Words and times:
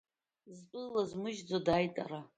Зтәы 0.55 0.79
ылазмыжьӡоз 0.85 1.61
дааит 1.65 1.95
ара. 2.03 2.19